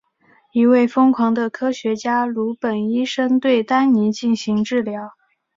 [0.51, 5.11] 一位疯狂的科学家鲁本医生对丹尼进行治疗。